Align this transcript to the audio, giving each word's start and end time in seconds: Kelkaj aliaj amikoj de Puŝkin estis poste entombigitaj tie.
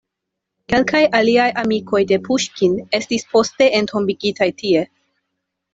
Kelkaj 0.71 1.01
aliaj 1.19 1.45
amikoj 1.63 2.01
de 2.13 2.19
Puŝkin 2.29 2.75
estis 3.01 3.29
poste 3.35 3.71
entombigitaj 3.83 4.53
tie. 4.65 4.87